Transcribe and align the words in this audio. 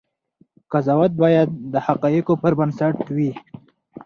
قضاوت 0.71 1.11
باید 1.21 1.49
د 1.73 1.75
حقایقو 1.85 2.33
پر 2.41 2.53
بنسټ 2.59 2.95
وي. 3.15 3.31